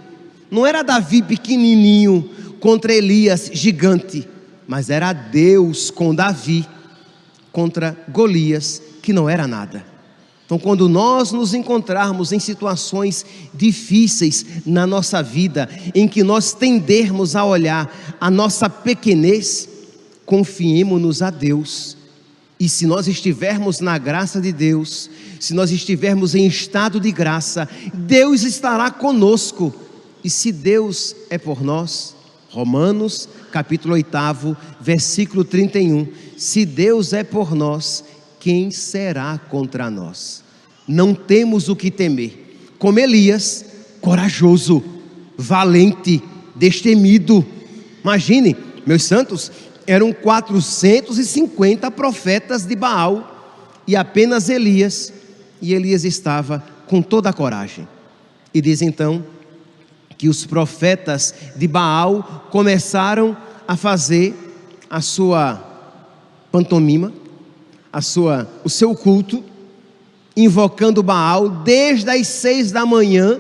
Não 0.50 0.66
era 0.66 0.84
Davi 0.84 1.22
pequenininho 1.22 2.30
contra 2.60 2.94
Elias 2.94 3.50
gigante, 3.54 4.28
mas 4.68 4.90
era 4.90 5.14
Deus 5.14 5.90
com 5.90 6.14
Davi 6.14 6.68
contra 7.52 7.98
Golias, 8.10 8.82
que 9.02 9.12
não 9.12 9.30
era 9.30 9.48
nada. 9.48 9.86
Então, 10.46 10.60
quando 10.60 10.90
nós 10.90 11.32
nos 11.32 11.54
encontrarmos 11.54 12.32
em 12.32 12.40
situações 12.40 13.26
difíceis 13.54 14.46
na 14.66 14.86
nossa 14.86 15.24
vida, 15.24 15.70
em 15.96 16.08
que 16.08 16.24
nós 16.24 16.54
tendermos 16.54 17.36
a 17.36 17.46
olhar 17.46 17.90
a 18.20 18.30
nossa 18.30 18.70
pequenez, 18.70 19.70
confiemos-nos 20.26 21.22
a 21.22 21.30
Deus 21.30 21.98
e 22.62 22.70
se 22.70 22.86
nós 22.86 23.08
estivermos 23.08 23.80
na 23.80 23.98
graça 23.98 24.40
de 24.40 24.52
Deus, 24.52 25.10
se 25.40 25.52
nós 25.52 25.72
estivermos 25.72 26.36
em 26.36 26.46
estado 26.46 27.00
de 27.00 27.12
graça, 27.12 27.68
Deus 27.92 28.44
estará 28.44 28.92
conosco. 28.92 29.74
E 30.24 30.30
se 30.30 30.52
Deus 30.52 31.16
é 31.32 31.40
por 31.40 31.64
nós, 31.64 32.16
Romanos, 32.52 33.30
capítulo 33.50 33.94
8, 33.94 34.58
versículo 34.82 35.46
31. 35.46 36.06
Se 36.36 36.66
Deus 36.66 37.14
é 37.14 37.24
por 37.24 37.56
nós, 37.56 38.04
quem 38.42 38.72
será 38.72 39.40
contra 39.50 39.90
nós? 39.90 40.44
Não 40.86 41.14
temos 41.14 41.70
o 41.70 41.76
que 41.78 41.90
temer. 41.90 42.58
Como 42.78 43.00
Elias, 43.00 43.66
corajoso, 44.02 44.84
valente, 45.38 46.22
destemido. 46.54 47.46
Imagine, 48.04 48.58
meus 48.86 49.04
santos, 49.04 49.50
eram 49.88 50.12
450 50.12 51.90
profetas 51.92 52.66
de 52.66 52.76
Baal 52.76 53.62
e 53.88 53.96
apenas 53.96 54.50
Elias, 54.50 55.14
e 55.62 55.74
Elias 55.74 56.04
estava 56.04 56.62
com 56.86 57.02
toda 57.02 57.30
a 57.30 57.34
coragem. 57.34 57.88
E 58.54 58.60
diz 58.60 58.82
então 58.82 59.24
que 60.22 60.30
os 60.30 60.46
profetas 60.46 61.34
de 61.56 61.68
Baal 61.68 62.48
começaram 62.52 63.36
a 63.68 63.76
fazer 63.76 64.36
a 64.88 65.02
sua 65.02 65.60
pantomima, 66.52 67.12
a 67.92 68.04
sua, 68.04 68.48
o 68.64 68.70
seu 68.70 68.94
culto, 68.94 69.44
invocando 70.38 71.02
Baal 71.02 71.50
desde 71.50 72.08
as 72.12 72.28
seis 72.28 72.72
da 72.72 72.86
manhã 72.86 73.40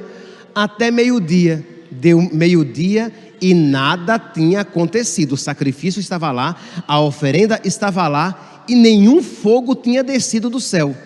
até 0.55 0.89
meio-dia. 0.89 1.63
Deu 1.91 2.19
meio-dia 2.33 3.13
e 3.39 3.53
nada 3.53 4.17
tinha 4.17 4.61
acontecido. 4.61 5.33
O 5.33 5.37
sacrifício 5.37 5.99
estava 5.99 6.31
lá, 6.31 6.55
a 6.87 6.99
oferenda 6.99 7.61
estava 7.63 8.07
lá 8.07 8.63
e 8.67 8.73
nenhum 8.73 9.21
fogo 9.21 9.75
tinha 9.75 10.03
descido 10.03 10.49
do 10.49 10.59
céu. 10.59 10.97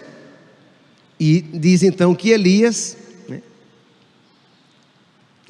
E 1.19 1.41
diz 1.41 1.83
então 1.83 2.15
que 2.15 2.29
Elias, 2.29 2.95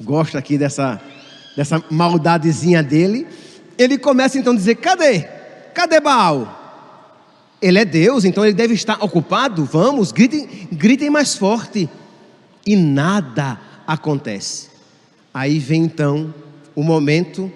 gosta 0.00 0.38
aqui 0.38 0.58
dessa, 0.58 1.00
dessa 1.56 1.82
maldadezinha 1.90 2.82
dele, 2.82 3.26
ele 3.78 3.98
começa 3.98 4.38
então 4.38 4.52
a 4.52 4.56
dizer: 4.56 4.76
cadê? 4.76 5.20
Cadê 5.74 6.00
Baal? 6.00 6.64
Ele 7.60 7.78
é 7.78 7.84
Deus, 7.84 8.24
então 8.24 8.44
ele 8.44 8.54
deve 8.54 8.74
estar 8.74 9.02
ocupado. 9.02 9.64
Vamos, 9.64 10.12
gritem, 10.12 10.46
gritem 10.72 11.10
mais 11.10 11.34
forte. 11.34 11.88
E 12.66 12.76
nada 12.76 13.60
acontece. 13.86 14.68
Aí 15.32 15.58
vem 15.58 15.84
então 15.84 16.34
o 16.74 16.82
momento 16.82 17.50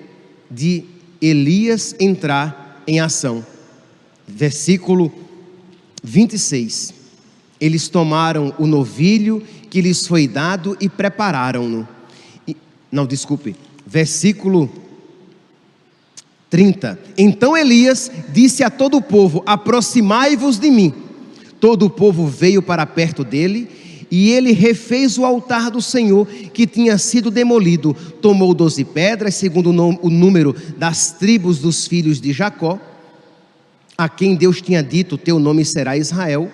de 0.50 0.84
Elias 1.20 1.94
entrar 1.98 2.82
em 2.86 3.00
ação. 3.00 3.44
Versículo 4.26 5.12
26. 6.02 6.94
Eles 7.60 7.88
tomaram 7.88 8.54
o 8.58 8.66
novilho 8.66 9.42
que 9.68 9.80
lhes 9.80 10.06
foi 10.06 10.26
dado 10.26 10.76
e 10.80 10.88
prepararam-no. 10.88 11.86
Não, 12.90 13.06
desculpe. 13.06 13.56
Versículo 13.86 14.70
30. 16.48 16.98
Então 17.16 17.56
Elias 17.56 18.10
disse 18.32 18.64
a 18.64 18.70
todo 18.70 18.96
o 18.96 19.02
povo: 19.02 19.42
Aproximai-vos 19.46 20.58
de 20.58 20.70
mim. 20.70 20.92
Todo 21.60 21.86
o 21.86 21.90
povo 21.90 22.26
veio 22.26 22.62
para 22.62 22.86
perto 22.86 23.22
dele 23.22 23.68
e 24.10 24.30
ele 24.30 24.52
refez 24.52 25.16
o 25.16 25.24
altar 25.24 25.70
do 25.70 25.80
Senhor 25.80 26.26
que 26.26 26.66
tinha 26.66 26.98
sido 26.98 27.30
demolido. 27.30 27.94
Tomou 28.20 28.52
doze 28.52 28.84
pedras, 28.84 29.36
segundo 29.36 29.70
o 29.70 30.10
número 30.10 30.54
das 30.76 31.12
tribos 31.12 31.58
dos 31.58 31.86
filhos 31.86 32.20
de 32.20 32.32
Jacó, 32.32 32.78
a 33.96 34.08
quem 34.08 34.34
Deus 34.34 34.60
tinha 34.60 34.82
dito: 34.82 35.16
Teu 35.16 35.38
nome 35.38 35.64
será 35.64 35.96
Israel, 35.96 36.50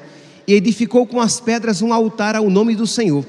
e 0.46 0.52
edificou 0.52 1.06
com 1.06 1.20
as 1.20 1.40
pedras 1.40 1.80
um 1.80 1.92
altar 1.92 2.36
ao 2.36 2.50
nome 2.50 2.74
do 2.76 2.86
Senhor. 2.86 3.24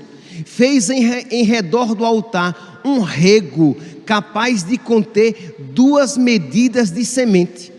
Fez 0.45 0.89
em, 0.89 1.03
em 1.31 1.43
redor 1.43 1.95
do 1.95 2.05
altar 2.05 2.81
um 2.83 3.01
rego 3.01 3.75
capaz 4.05 4.63
de 4.63 4.77
conter 4.77 5.55
duas 5.73 6.17
medidas 6.17 6.91
de 6.91 7.03
semente. 7.03 7.71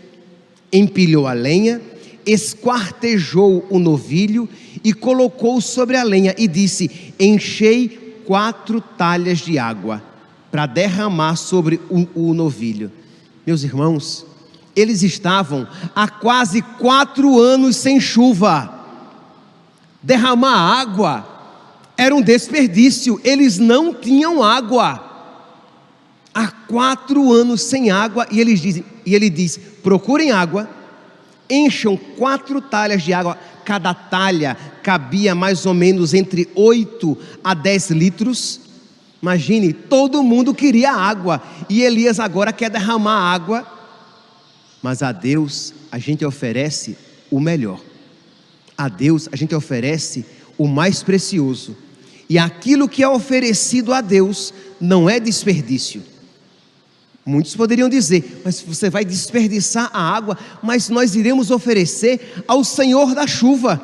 Empilhou 0.71 1.25
a 1.25 1.33
lenha, 1.33 1.81
esquartejou 2.25 3.65
o 3.69 3.79
novilho 3.79 4.47
e 4.83 4.93
colocou 4.93 5.59
sobre 5.59 5.97
a 5.97 6.03
lenha 6.03 6.35
e 6.37 6.47
disse: 6.47 7.13
Enchei 7.19 8.21
quatro 8.25 8.79
talhas 8.79 9.39
de 9.39 9.57
água 9.57 10.03
para 10.51 10.65
derramar 10.65 11.35
sobre 11.35 11.79
o, 11.89 12.29
o 12.29 12.33
novilho. 12.33 12.91
Meus 13.45 13.63
irmãos, 13.63 14.25
eles 14.75 15.01
estavam 15.01 15.67
há 15.95 16.07
quase 16.07 16.61
quatro 16.61 17.39
anos 17.39 17.75
sem 17.75 17.99
chuva. 17.99 18.77
Derramar 20.01 20.79
água 20.79 21.38
era 21.99 22.15
um 22.15 22.21
desperdício, 22.21 23.19
eles 23.25 23.59
não 23.59 23.93
tinham 23.93 24.41
água. 24.41 25.05
Há 26.33 26.47
quatro 26.47 27.33
anos 27.33 27.61
sem 27.61 27.91
água, 27.91 28.25
e, 28.31 28.39
eles 28.39 28.61
dizem, 28.61 28.85
e 29.05 29.13
ele 29.13 29.29
diz: 29.29 29.59
procurem 29.83 30.31
água, 30.31 30.69
encham 31.49 31.97
quatro 31.97 32.61
talhas 32.61 33.03
de 33.03 33.11
água, 33.11 33.37
cada 33.65 33.93
talha 33.93 34.55
cabia 34.81 35.35
mais 35.35 35.65
ou 35.65 35.73
menos 35.73 36.13
entre 36.13 36.47
8 36.55 37.17
a 37.43 37.53
10 37.53 37.89
litros. 37.89 38.61
Imagine, 39.21 39.73
todo 39.73 40.23
mundo 40.23 40.53
queria 40.53 40.93
água, 40.93 41.43
e 41.67 41.81
Elias 41.81 42.17
agora 42.17 42.53
quer 42.53 42.69
derramar 42.69 43.33
água, 43.33 43.67
mas 44.81 45.03
a 45.03 45.11
Deus 45.11 45.73
a 45.91 45.99
gente 45.99 46.23
oferece 46.23 46.97
o 47.29 47.41
melhor, 47.41 47.81
a 48.77 48.87
Deus 48.87 49.27
a 49.33 49.35
gente 49.35 49.53
oferece 49.53 50.25
o 50.57 50.65
mais 50.65 51.03
precioso, 51.03 51.75
e 52.29 52.37
aquilo 52.37 52.87
que 52.87 53.01
é 53.01 53.09
oferecido 53.09 53.91
a 53.91 54.01
Deus 54.01 54.53
não 54.79 55.09
é 55.09 55.19
desperdício. 55.19 56.03
Muitos 57.25 57.55
poderiam 57.55 57.89
dizer, 57.89 58.41
mas 58.45 58.61
você 58.61 58.89
vai 58.89 59.03
desperdiçar 59.03 59.89
a 59.91 60.15
água, 60.15 60.37
mas 60.61 60.89
nós 60.89 61.15
iremos 61.15 61.49
oferecer 61.49 62.43
ao 62.47 62.63
Senhor 62.63 63.15
da 63.15 63.25
chuva, 63.25 63.81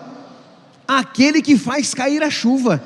aquele 0.88 1.42
que 1.42 1.58
faz 1.58 1.94
cair 1.94 2.22
a 2.22 2.30
chuva. 2.30 2.82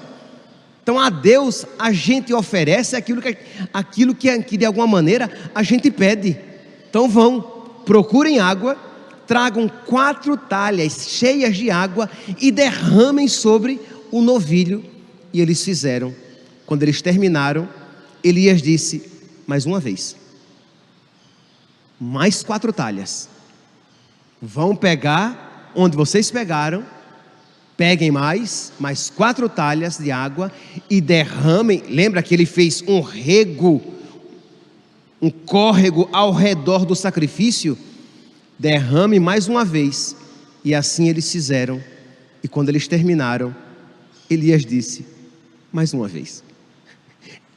Então 0.81 0.99
a 0.99 1.09
Deus 1.09 1.65
a 1.77 1.91
gente 1.91 2.33
oferece 2.33 2.95
aquilo 2.95 3.21
que, 3.21 3.37
aquilo 3.73 4.15
que, 4.15 4.41
que 4.43 4.57
de 4.57 4.65
alguma 4.65 4.87
maneira 4.87 5.29
a 5.53 5.61
gente 5.61 5.91
pede. 5.91 6.37
Então 6.89 7.07
vão, 7.07 7.41
procurem 7.85 8.39
água, 8.39 8.75
tragam 9.27 9.69
quatro 9.85 10.35
talhas 10.35 11.07
cheias 11.09 11.55
de 11.55 11.69
água 11.69 12.09
e 12.39 12.49
derramem 12.49 13.27
sobre 13.27 13.79
o 14.09 14.21
novilho. 14.21 14.98
E 15.33 15.41
eles 15.41 15.63
fizeram. 15.63 16.13
Quando 16.65 16.83
eles 16.83 17.01
terminaram, 17.01 17.67
Elias 18.23 18.61
disse: 18.61 19.09
mais 19.47 19.65
uma 19.65 19.79
vez 19.79 20.15
mais 21.99 22.41
quatro 22.41 22.71
talhas. 22.71 23.27
Vão 24.41 24.75
pegar 24.75 25.71
onde 25.75 25.97
vocês 25.97 26.31
pegaram, 26.31 26.85
peguem 27.75 28.09
mais, 28.09 28.71
mais 28.79 29.09
quatro 29.09 29.49
talhas 29.49 29.97
de 29.97 30.09
água 30.09 30.51
e 30.89 31.01
derramem. 31.01 31.83
Lembra 31.89 32.23
que 32.23 32.33
ele 32.33 32.45
fez 32.45 32.81
um 32.87 33.01
rego, 33.01 33.81
um 35.21 35.29
córrego 35.29 36.07
ao 36.13 36.31
redor 36.31 36.85
do 36.85 36.95
sacrifício? 36.95 37.77
Derrame 38.57 39.19
mais 39.19 39.47
uma 39.47 39.65
vez. 39.65 40.15
E 40.63 40.73
assim 40.73 41.09
eles 41.09 41.29
fizeram. 41.29 41.83
E 42.41 42.47
quando 42.47 42.69
eles 42.69 42.87
terminaram, 42.87 43.53
Elias 44.29 44.65
disse: 44.65 45.05
mais 45.71 45.93
uma 45.93 46.07
vez. 46.07 46.43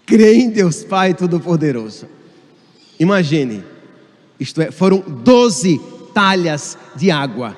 Crê 0.06 0.34
em 0.34 0.50
Deus 0.50 0.84
Pai 0.84 1.14
Todo-Poderoso. 1.14 2.06
Imagine, 2.98 3.64
isto 4.38 4.60
é, 4.60 4.70
foram 4.70 5.00
12 5.00 5.80
talhas 6.12 6.76
de 6.94 7.10
água. 7.10 7.56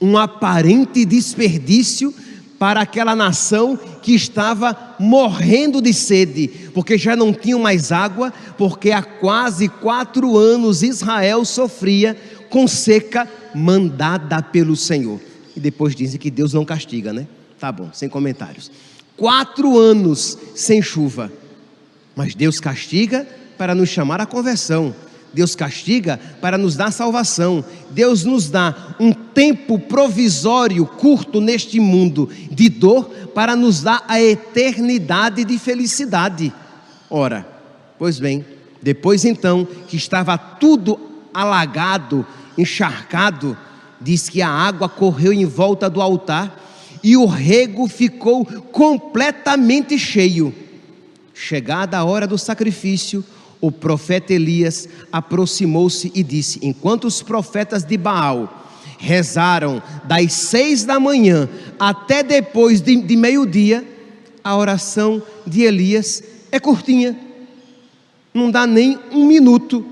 Um 0.00 0.16
aparente 0.16 1.04
desperdício 1.04 2.14
para 2.58 2.80
aquela 2.80 3.16
nação 3.16 3.78
que 4.02 4.14
estava 4.14 4.94
morrendo 4.98 5.82
de 5.82 5.92
sede, 5.92 6.48
porque 6.72 6.96
já 6.96 7.16
não 7.16 7.32
tinham 7.32 7.58
mais 7.58 7.90
água, 7.90 8.32
porque 8.56 8.90
há 8.90 9.02
quase 9.02 9.68
quatro 9.68 10.36
anos 10.36 10.82
Israel 10.82 11.44
sofria 11.44 12.16
com 12.48 12.68
seca 12.68 13.28
mandada 13.54 14.40
pelo 14.42 14.76
Senhor. 14.76 15.20
E 15.56 15.60
depois 15.60 15.94
dizem 15.94 16.20
que 16.20 16.30
Deus 16.30 16.52
não 16.52 16.64
castiga, 16.64 17.12
né? 17.12 17.26
Tá 17.64 17.72
bom, 17.72 17.88
sem 17.94 18.10
comentários. 18.10 18.70
Quatro 19.16 19.78
anos 19.78 20.36
sem 20.54 20.82
chuva, 20.82 21.32
mas 22.14 22.34
Deus 22.34 22.60
castiga 22.60 23.26
para 23.56 23.74
nos 23.74 23.88
chamar 23.88 24.20
à 24.20 24.26
conversão. 24.26 24.94
Deus 25.32 25.56
castiga 25.56 26.20
para 26.42 26.58
nos 26.58 26.76
dar 26.76 26.92
salvação. 26.92 27.64
Deus 27.88 28.22
nos 28.22 28.50
dá 28.50 28.94
um 29.00 29.14
tempo 29.14 29.78
provisório 29.78 30.84
curto 30.84 31.40
neste 31.40 31.80
mundo 31.80 32.28
de 32.50 32.68
dor 32.68 33.04
para 33.34 33.56
nos 33.56 33.80
dar 33.80 34.04
a 34.06 34.20
eternidade 34.20 35.42
de 35.42 35.58
felicidade. 35.58 36.52
Ora, 37.08 37.48
pois 37.98 38.18
bem, 38.18 38.44
depois 38.82 39.24
então 39.24 39.66
que 39.88 39.96
estava 39.96 40.36
tudo 40.36 41.00
alagado, 41.32 42.26
encharcado, 42.58 43.56
diz 44.02 44.28
que 44.28 44.42
a 44.42 44.50
água 44.50 44.86
correu 44.86 45.32
em 45.32 45.46
volta 45.46 45.88
do 45.88 46.02
altar 46.02 46.60
e 47.04 47.18
o 47.18 47.26
rego 47.26 47.86
ficou 47.86 48.46
completamente 48.46 49.98
cheio. 49.98 50.54
Chegada 51.34 51.98
a 51.98 52.04
hora 52.04 52.26
do 52.26 52.38
sacrifício, 52.38 53.22
o 53.60 53.70
profeta 53.70 54.32
Elias 54.32 54.88
aproximou-se 55.12 56.10
e 56.14 56.22
disse: 56.22 56.58
Enquanto 56.62 57.04
os 57.04 57.20
profetas 57.20 57.84
de 57.84 57.98
Baal 57.98 58.62
rezaram 58.98 59.82
das 60.04 60.32
seis 60.32 60.84
da 60.84 60.98
manhã 60.98 61.46
até 61.78 62.22
depois 62.22 62.80
de, 62.80 62.96
de 62.96 63.16
meio-dia, 63.16 63.86
a 64.42 64.56
oração 64.56 65.22
de 65.46 65.62
Elias 65.62 66.22
é 66.50 66.58
curtinha, 66.58 67.18
não 68.32 68.50
dá 68.50 68.66
nem 68.66 68.98
um 69.12 69.26
minuto. 69.26 69.84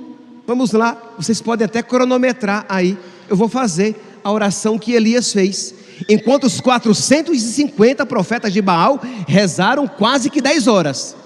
Vamos 0.46 0.72
lá, 0.72 0.96
vocês 1.18 1.42
podem 1.42 1.66
até 1.66 1.82
cronometrar 1.82 2.64
aí. 2.68 2.96
Eu 3.28 3.36
vou 3.36 3.48
fazer 3.48 3.96
a 4.22 4.30
oração 4.30 4.78
que 4.78 4.92
Elias 4.92 5.32
fez. 5.32 5.74
Enquanto 6.08 6.44
os 6.44 6.60
450 6.60 8.04
profetas 8.06 8.52
de 8.52 8.60
Baal 8.60 9.00
rezaram 9.26 9.86
quase 9.86 10.30
que 10.30 10.40
10 10.40 10.66
horas, 10.66 11.16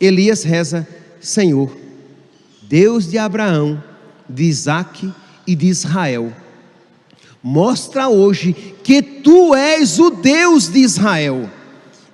Elias 0.00 0.42
reza 0.42 0.86
Senhor, 1.20 1.76
Deus 2.62 3.08
de 3.08 3.18
Abraão, 3.18 3.82
de 4.28 4.44
Isaac 4.44 5.12
e 5.46 5.54
de 5.54 5.66
Israel, 5.66 6.32
mostra 7.42 8.08
hoje 8.08 8.52
que 8.82 9.00
tu 9.00 9.54
és 9.54 9.98
o 9.98 10.10
Deus 10.10 10.68
de 10.68 10.80
Israel 10.80 11.48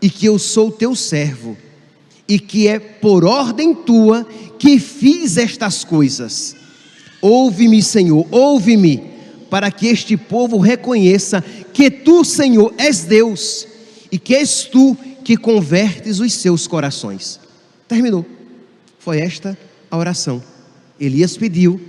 e 0.01 0.11
que 0.11 0.27
eu 0.27 0.39
sou 0.39 0.71
teu 0.71 0.95
servo 0.95 1.57
e 2.29 2.39
que 2.39 2.69
é 2.69 2.79
por 2.79 3.25
ordem 3.25 3.75
tua 3.75 4.27
que 4.59 4.79
fiz 4.79 5.37
estas 5.37 5.85
coisas. 5.85 6.57
Ouve-me, 7.21 7.83
Senhor, 7.83 8.27
ouve-me, 8.31 9.14
para 9.55 9.71
que 9.71 9.87
este 9.87 10.17
povo 10.17 10.59
reconheça 10.59 11.41
que 11.73 11.89
tu, 11.89 12.25
Senhor, 12.25 12.75
és 12.77 13.05
Deus 13.05 13.69
e 14.11 14.19
que 14.19 14.35
és 14.35 14.65
tu 14.65 14.97
que 15.23 15.37
convertes 15.37 16.19
os 16.19 16.33
seus 16.33 16.67
corações. 16.67 17.39
Terminou. 17.87 18.27
Foi 18.99 19.21
esta 19.21 19.57
a 19.89 19.97
oração. 19.97 20.43
Elias 20.99 21.37
pediu 21.37 21.81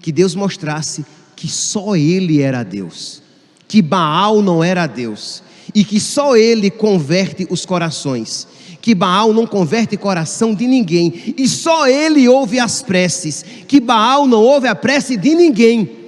que 0.00 0.10
Deus 0.10 0.34
mostrasse 0.34 1.04
que 1.36 1.48
só 1.48 1.94
ele 1.94 2.40
era 2.40 2.62
Deus, 2.62 3.22
que 3.68 3.82
Baal 3.82 4.40
não 4.40 4.64
era 4.64 4.86
Deus, 4.86 5.42
e 5.74 5.84
que 5.84 6.00
só 6.00 6.34
ele 6.34 6.70
converte 6.70 7.46
os 7.50 7.66
corações, 7.66 8.48
que 8.80 8.94
Baal 8.94 9.34
não 9.34 9.46
converte 9.46 9.98
coração 9.98 10.54
de 10.54 10.66
ninguém, 10.66 11.34
e 11.36 11.46
só 11.46 11.86
ele 11.86 12.26
ouve 12.26 12.58
as 12.58 12.80
preces, 12.82 13.44
que 13.68 13.80
Baal 13.80 14.26
não 14.26 14.42
ouve 14.42 14.66
a 14.66 14.74
prece 14.74 15.14
de 15.14 15.34
ninguém. 15.34 16.01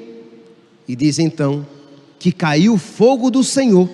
E 0.86 0.94
diz 0.94 1.18
então 1.18 1.66
que 2.18 2.32
caiu 2.32 2.74
o 2.74 2.78
fogo 2.78 3.30
do 3.30 3.44
Senhor, 3.44 3.88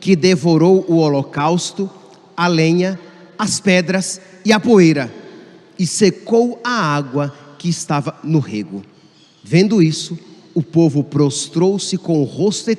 que 0.00 0.16
devorou 0.16 0.84
o 0.88 0.96
holocausto, 0.96 1.88
a 2.36 2.46
lenha, 2.46 2.98
as 3.38 3.60
pedras 3.60 4.20
e 4.44 4.52
a 4.52 4.58
poeira, 4.58 5.12
e 5.78 5.86
secou 5.86 6.60
a 6.64 6.70
água 6.70 7.32
que 7.58 7.68
estava 7.68 8.18
no 8.22 8.38
rego. 8.38 8.82
Vendo 9.42 9.82
isso, 9.82 10.18
o 10.54 10.62
povo 10.62 11.04
prostrou-se 11.04 11.96
com 11.98 12.20
o 12.20 12.24
rosto 12.24 12.70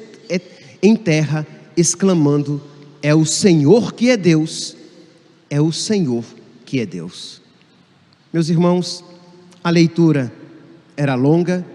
em 0.82 0.96
terra, 0.96 1.48
exclamando: 1.76 2.62
É 3.02 3.16
o 3.16 3.26
Senhor 3.26 3.94
que 3.94 4.10
é 4.10 4.18
Deus, 4.18 4.76
é 5.50 5.62
o 5.62 5.72
Senhor 5.72 6.26
que 6.66 6.80
é 6.80 6.86
Deus. 6.86 7.42
Meus 8.32 8.50
irmãos, 8.50 9.04
a 9.64 9.70
leitura 9.70 10.32
era 10.96 11.16
longa, 11.16 11.66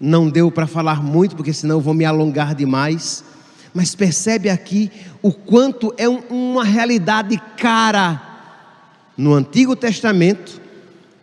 não 0.00 0.28
deu 0.28 0.50
para 0.50 0.66
falar 0.66 1.02
muito, 1.02 1.36
porque 1.36 1.52
senão 1.52 1.76
eu 1.76 1.80
vou 1.80 1.94
me 1.94 2.04
alongar 2.04 2.54
demais, 2.54 3.24
mas 3.72 3.94
percebe 3.94 4.48
aqui 4.48 4.90
o 5.22 5.32
quanto 5.32 5.92
é 5.96 6.08
um, 6.08 6.20
uma 6.30 6.64
realidade 6.64 7.40
cara 7.56 8.20
no 9.16 9.34
Antigo 9.34 9.74
Testamento 9.74 10.60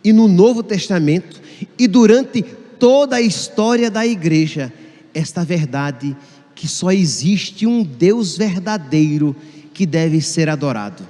e 0.03 0.12
no 0.12 0.27
Novo 0.27 0.63
Testamento 0.63 1.41
e 1.77 1.88
durante 1.88 2.41
toda 2.41 3.17
a 3.17 3.21
história 3.21 3.91
da 3.91 4.05
igreja, 4.05 4.73
esta 5.13 5.43
verdade 5.43 6.15
que 6.55 6.67
só 6.67 6.91
existe 6.91 7.65
um 7.65 7.84
Deus 7.84 8.38
verdadeiro 8.38 9.36
que 9.73 9.86
deve 9.86 10.21
ser 10.21 10.49
adorado. 10.49 11.07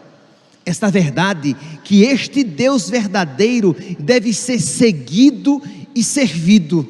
Esta 0.66 0.90
verdade 0.90 1.56
que 1.84 2.04
este 2.04 2.44
Deus 2.44 2.90
verdadeiro 2.90 3.76
deve 4.00 4.34
ser 4.34 4.60
seguido 4.60 5.62
e 5.96 6.04
servido. 6.04 6.88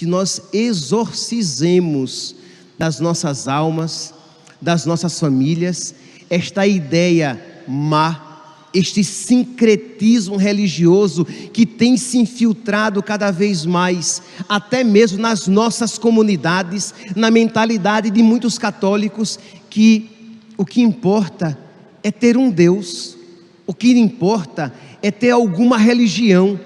Que 0.00 0.06
nós 0.06 0.40
exorcizemos 0.50 2.34
das 2.78 3.00
nossas 3.00 3.46
almas, 3.46 4.14
das 4.58 4.86
nossas 4.86 5.20
famílias, 5.20 5.94
esta 6.30 6.66
ideia 6.66 7.38
má 7.68 8.48
este 8.72 9.04
sincretismo 9.04 10.38
religioso 10.38 11.26
que 11.52 11.66
tem 11.66 11.98
se 11.98 12.16
infiltrado 12.16 13.02
cada 13.02 13.30
vez 13.30 13.66
mais, 13.66 14.22
até 14.48 14.82
mesmo 14.82 15.20
nas 15.20 15.46
nossas 15.46 15.98
comunidades, 15.98 16.94
na 17.14 17.30
mentalidade 17.30 18.08
de 18.08 18.22
muitos 18.22 18.56
católicos, 18.56 19.38
que 19.68 20.38
o 20.56 20.64
que 20.64 20.80
importa 20.80 21.58
é 22.02 22.10
ter 22.10 22.38
um 22.38 22.48
Deus, 22.48 23.18
o 23.66 23.74
que 23.74 23.90
importa 23.90 24.72
é 25.02 25.10
ter 25.10 25.32
alguma 25.32 25.76
religião, 25.76 26.58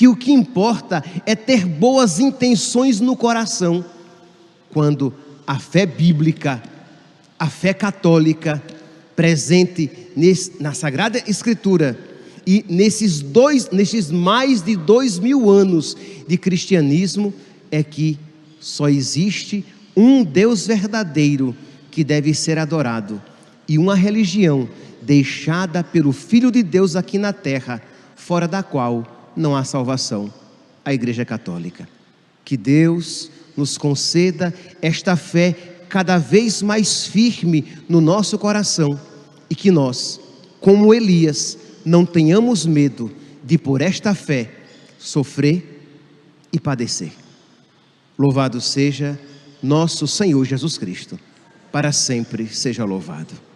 que 0.00 0.08
o 0.08 0.16
que 0.16 0.32
importa 0.32 1.04
é 1.26 1.36
ter 1.36 1.66
boas 1.66 2.18
intenções 2.18 3.00
no 3.00 3.14
coração, 3.14 3.84
quando 4.70 5.12
a 5.46 5.58
fé 5.58 5.84
bíblica, 5.84 6.62
a 7.38 7.50
fé 7.50 7.74
católica, 7.74 8.62
presente 9.14 9.90
nesse, 10.16 10.52
na 10.58 10.72
Sagrada 10.72 11.22
Escritura 11.28 11.98
e 12.46 12.64
nesses 12.66 13.20
dois, 13.20 13.68
nesses 13.70 14.10
mais 14.10 14.62
de 14.62 14.74
dois 14.74 15.18
mil 15.18 15.50
anos 15.50 15.94
de 16.26 16.38
cristianismo, 16.38 17.34
é 17.70 17.82
que 17.82 18.18
só 18.58 18.88
existe 18.88 19.62
um 19.94 20.24
Deus 20.24 20.66
verdadeiro 20.66 21.54
que 21.90 22.02
deve 22.02 22.32
ser 22.32 22.56
adorado 22.56 23.20
e 23.68 23.76
uma 23.76 23.94
religião 23.94 24.66
deixada 25.02 25.84
pelo 25.84 26.10
Filho 26.10 26.50
de 26.50 26.62
Deus 26.62 26.96
aqui 26.96 27.18
na 27.18 27.34
terra, 27.34 27.82
fora 28.16 28.48
da 28.48 28.62
qual 28.62 29.19
não 29.40 29.56
há 29.56 29.64
salvação 29.64 30.32
a 30.84 30.92
Igreja 30.94 31.24
Católica. 31.24 31.88
Que 32.44 32.56
Deus 32.56 33.30
nos 33.56 33.76
conceda 33.76 34.54
esta 34.80 35.16
fé 35.16 35.52
cada 35.88 36.18
vez 36.18 36.62
mais 36.62 37.06
firme 37.06 37.64
no 37.88 38.00
nosso 38.00 38.38
coração 38.38 38.98
e 39.48 39.54
que 39.54 39.70
nós, 39.70 40.20
como 40.60 40.94
Elias, 40.94 41.58
não 41.84 42.06
tenhamos 42.06 42.64
medo 42.64 43.10
de, 43.42 43.58
por 43.58 43.80
esta 43.80 44.14
fé, 44.14 44.50
sofrer 44.98 45.82
e 46.52 46.60
padecer. 46.60 47.12
Louvado 48.18 48.60
seja 48.60 49.18
nosso 49.62 50.06
Senhor 50.06 50.44
Jesus 50.44 50.78
Cristo, 50.78 51.18
para 51.72 51.90
sempre 51.90 52.46
seja 52.46 52.84
louvado. 52.84 53.49